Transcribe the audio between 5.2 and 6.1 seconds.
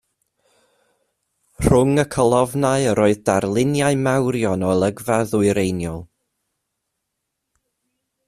ddwyreiniol.